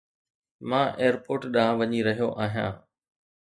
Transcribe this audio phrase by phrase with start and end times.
[0.71, 2.73] مان ايئرپورٽ ڏانهن وڃي رهيو آهيان